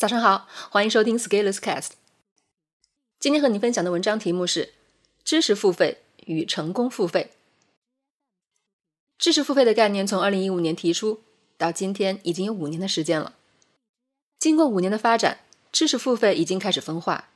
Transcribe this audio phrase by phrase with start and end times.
[0.00, 1.90] 早上好，欢迎收听 Scalers Cast。
[3.18, 4.72] 今天和你分享的文章题目是
[5.22, 7.32] “知识付费与成功付费”。
[9.20, 11.20] 知识付费的概念从二零一五年提出
[11.58, 13.34] 到今天，已经有五年的时间了。
[14.38, 15.40] 经过五年的发展，
[15.70, 17.28] 知识付费已经开始分化。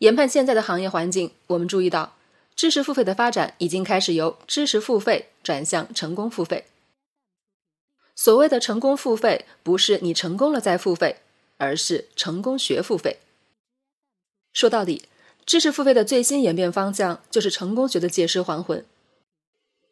[0.00, 2.14] 研判现在的行业环境，我们注意到，
[2.54, 6.66] 知识付费的发展已经开始由知识付费转向成功付费。
[8.14, 11.16] 所谓的成功付费，不是你成功了再付费，
[11.56, 13.18] 而是成功学付费。
[14.52, 15.04] 说到底，
[15.46, 18.84] 知识付费的最新演变方向就是成功学的借尸还魂。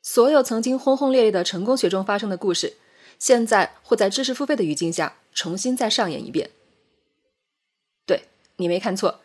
[0.02, 2.76] 所有曾经轰轰烈烈的成功学中发生的故事，
[3.18, 6.50] 现在会在知识付费的语境下重新再上演一遍。
[8.06, 8.24] 对
[8.56, 9.20] 你没看错，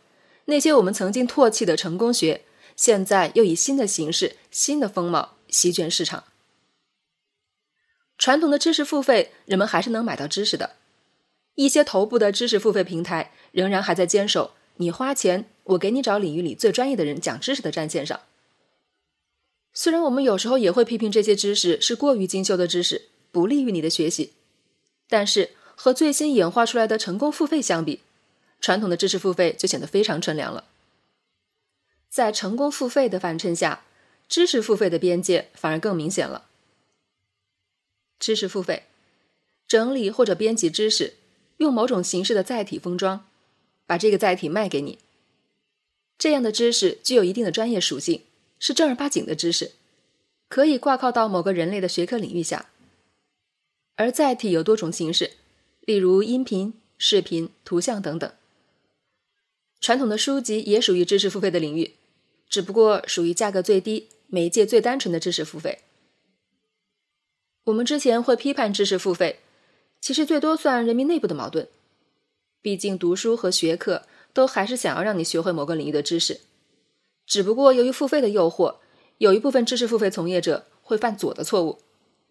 [0.46, 2.42] 那些我们曾经唾弃的成功学，
[2.76, 6.24] 现在又以新的形式、新的风貌席卷市场。
[8.18, 10.78] 传统的知识付费，人们还是能买到知识的。
[11.56, 18.20] 一些头部的知识付费平台仍然还在坚守“你花钱，我给你找领域里最专业的人讲知识”的战线上。
[19.74, 24.34] 虽然我们有时候也会批评这些知识是过于精修的知识，不利于你的学习，
[25.10, 28.02] 但是和最新演化出来的成功付费相比，
[28.62, 30.64] 传统的知识付费就显得非常纯良了。
[32.10, 33.84] 在成功付费的反衬下，
[34.30, 36.46] 知识付费的边界反而更明显了。
[38.20, 38.84] 知识付费，
[39.68, 41.16] 整理或者编辑知识，
[41.58, 43.26] 用某种形式的载体封装，
[43.86, 45.00] 把这个载体卖给你。
[46.18, 48.22] 这样的知识具有一定的专业属性，
[48.58, 49.74] 是正儿八经的知识，
[50.48, 52.70] 可以挂靠到某个人类的学科领域下。
[53.96, 55.32] 而载体有多种形式，
[55.82, 58.32] 例如音频、视频、图像等等。
[59.82, 61.94] 传统的书籍也属于知识付费的领域，
[62.50, 65.80] 只不过属于价格最低、媒介最单纯的知识付费。
[67.66, 69.40] 我们之前会批判知识付费，
[70.00, 71.68] 其实最多算人民内部的矛盾。
[72.62, 74.04] 毕竟读书和学科
[74.34, 76.42] 都还是想要让你学会某个领域的知识，
[77.26, 78.76] 只不过由于付费的诱惑，
[79.18, 81.80] 有一部分知识付费从业者会犯左的错误，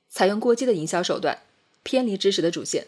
[0.09, 1.41] 采用过激的营销手段，
[1.83, 2.87] 偏离知识的主线。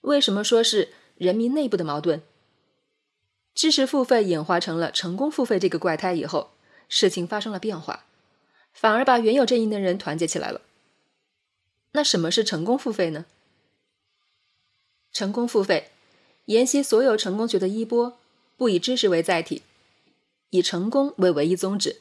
[0.00, 2.22] 为什么说是人民内部的矛盾？
[3.54, 6.50] 知识付费演化成了成功付费这个怪胎以后，
[6.88, 8.06] 事情发生了变化，
[8.72, 10.62] 反而把原有阵营的人团结起来了。
[11.92, 13.26] 那什么是成功付费呢？
[15.12, 15.90] 成功付费
[16.46, 18.18] 沿袭所有成功学的衣钵，
[18.56, 19.62] 不以知识为载体，
[20.50, 22.00] 以成功为唯一宗旨。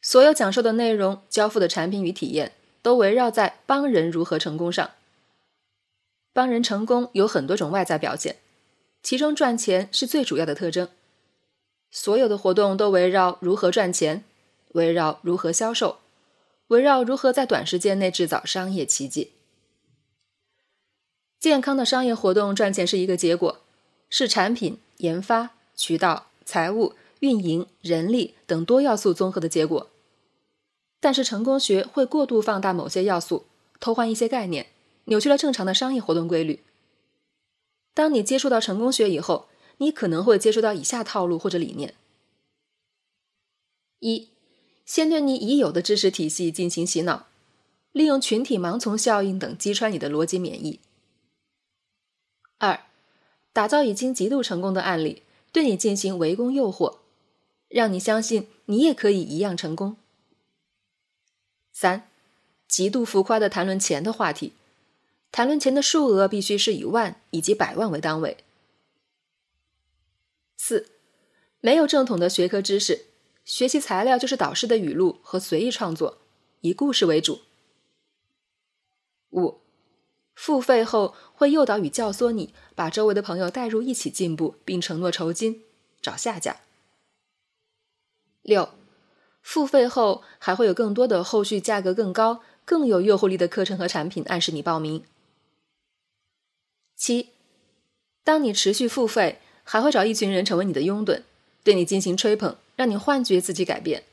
[0.00, 2.52] 所有讲授的内容、交付的产品与体验，
[2.82, 4.90] 都围绕在帮人如何成功上。
[6.32, 8.38] 帮人成功有很多种外在表现，
[9.02, 10.88] 其中赚钱是最主要的特征。
[11.90, 14.24] 所有的活动都围绕如何赚钱，
[14.72, 15.98] 围绕如何销售。
[16.72, 19.32] 围绕如何在短时间内制造商业奇迹。
[21.38, 23.60] 健康的商业活动赚钱是一个结果，
[24.08, 29.90] 是产品研发、渠道、财务、运营、人力等多要素综合的结果。
[30.98, 33.44] 但是成功学会过度放大某些要素，
[33.78, 34.68] 偷换一些概念，
[35.06, 36.62] 扭曲了正常的商业活动规律。
[37.92, 41.94] 当你接触到成功学以后，你可能会接触到以下套路或者理念：
[43.98, 44.31] 一。
[44.84, 47.26] 先对你已有的知识体系进行洗脑，
[47.92, 50.80] 利用群体盲从效应等击穿你的逻辑免疫。
[52.58, 52.84] 二，
[53.52, 55.22] 打造已经极度成功的案例，
[55.52, 56.98] 对你进行围攻诱惑，
[57.68, 59.96] 让你相信你也可以一样成功。
[61.72, 62.08] 三，
[62.68, 64.52] 极度浮夸的谈论钱的话题，
[65.30, 68.36] 谈论钱的数额必须是以万以及百万为单位。
[70.56, 70.90] 四，
[71.60, 73.06] 没有正统的学科知识。
[73.44, 76.18] 学习材料就是导师的语录和随意创作，
[76.60, 77.40] 以故事为主。
[79.30, 79.60] 五，
[80.34, 85.64] 付费后会诱导与教唆你把周围的朋友带入一起进步，并承诺酬金，
[86.00, 86.60] 找下家。
[88.42, 88.70] 六，
[89.40, 95.04] 付费后还会有更多的后续价格更高、更有诱惑力的课程和产品暗示你报名。
[96.94, 97.30] 七，
[98.22, 101.22] 当你持续付费，还会找一群人成为你的拥趸，
[101.64, 102.56] 对你进行吹捧。
[102.76, 104.04] 让你幻觉自己改变。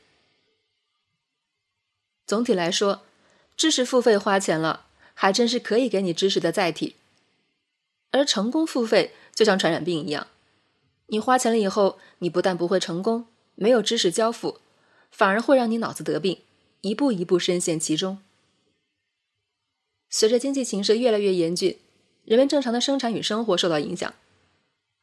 [2.26, 3.02] 总体来说，
[3.56, 6.94] 知识付费花钱了，还真是可以给你知识的载体；
[8.10, 10.28] 而成功付费就像传染病一样，
[11.06, 13.26] 你花钱了以后，你不但不会成功，
[13.56, 14.60] 没有知识交付，
[15.10, 16.40] 反而会让你脑子得病，
[16.82, 18.18] 一步一步深陷其中。
[20.08, 21.78] 随着经济形势越来越严峻，
[22.24, 24.14] 人们正常的生产与生活受到影响，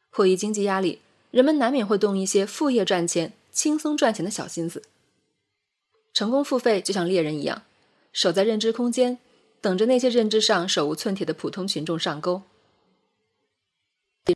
[0.09, 1.01] 迫于经济压力，
[1.31, 3.33] 人们难免会动一些副业赚钱。
[3.57, 4.83] 轻松赚钱的小心思，
[6.13, 7.63] 成功付费就像猎人一样，
[8.13, 9.17] 守在认知空间，
[9.61, 12.43] 等着那些认知上手无寸铁的普通群众上钩。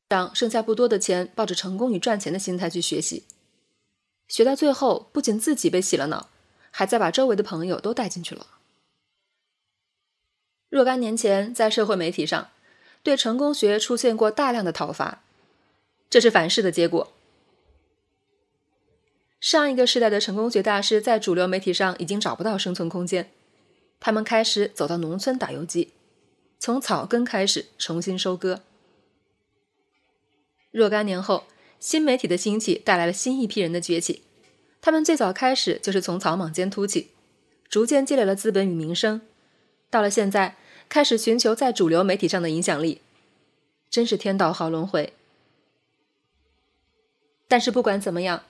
[0.09, 3.25] 让剩下不多的钱，抱着成功与赚钱的心态去学习，
[4.27, 6.31] 学到最后，不仅自己被洗了脑，
[6.71, 8.47] 还在把周围的朋友都带进去了。
[10.69, 12.49] 若干年前，在社会媒体上，
[13.03, 15.21] 对成功学出现过大量的讨伐，
[16.09, 17.13] 这是反噬的结果。
[19.41, 23.29] 上一个时代的成功学大师在主流媒体上已经找不到生存空间，
[23.99, 25.91] 他们开始走到农村打游击，
[26.59, 28.61] 从草根开始重新收割。
[30.71, 31.45] 若干年后，
[31.79, 34.21] 新媒体的兴起带来了新一批人的崛起，
[34.79, 37.09] 他们最早开始就是从草莽间突起，
[37.67, 39.19] 逐渐积累了资本与名声，
[39.89, 40.55] 到了现在。
[40.89, 42.99] 开始寻求在主流媒体上的影响力，
[43.89, 45.13] 真是天道好轮回。
[47.47, 48.43] 但是不管怎么样，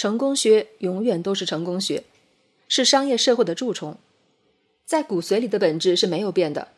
[0.00, 2.04] 成功学永远都是成功学，
[2.68, 3.98] 是商业社会的蛀虫，
[4.86, 6.68] 在骨髓里的本质是没有变的。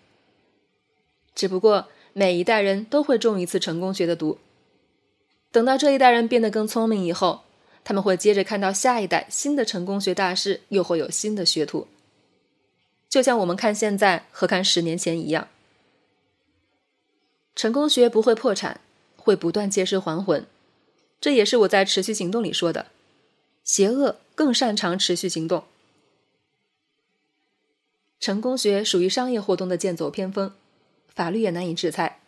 [1.33, 4.39] 只不过每一代人都会中一次成功学的毒，
[5.53, 7.43] 等到这一代人变得更聪明以后，
[7.85, 11.87] 他们会接着看到下一代新的成功学大师又会有新的学徒。
[13.09, 15.47] 就像我们看现在和看十年前一样，
[17.55, 18.81] 成功学不会破产，
[19.15, 20.45] 会不断借尸还魂。
[21.21, 22.87] 这也是我在持续行动里说的，
[23.65, 25.65] 邪恶更擅长持续行动。
[28.19, 30.53] 成功学属于商业活动的剑走偏锋，
[31.09, 32.21] 法律也难以制裁，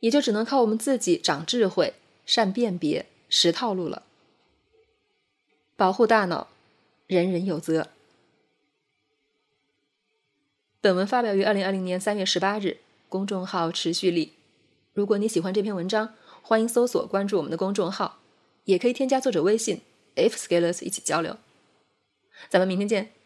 [0.00, 1.94] 也就只能靠我们自己长智慧、
[2.26, 4.02] 善辨别、识套路了。
[5.76, 6.48] 保护大脑，
[7.06, 7.88] 人人有责。
[10.80, 12.78] 本文发表于二零二零年三月十八日，
[13.08, 14.32] 公众号持续力。
[14.92, 18.18] 如果你喜欢这篇文章，欢迎搜索关注我们的公众号，
[18.64, 19.82] 也可以添加作者微信
[20.16, 21.36] ifscalers 一起交流。
[22.48, 23.19] 咱们明天见。